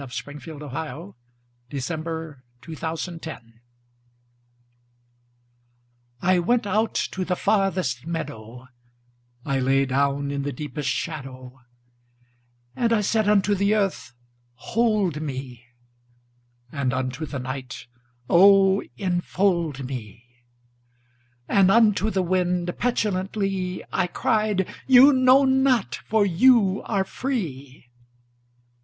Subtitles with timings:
[0.00, 3.58] Oscar Wilde [1856 1900] "LOVE IS A TERRIBLE THING"
[6.22, 8.68] I went out to the farthest meadow,
[9.44, 11.58] I lay down in the deepest shadow;
[12.76, 14.12] And I said unto the earth,
[14.54, 15.64] "Hold me,"
[16.70, 17.88] And unto the night,
[18.30, 20.22] "O enfold me!"
[21.48, 27.88] And unto the wind petulantly I cried, "You know not for you are free!"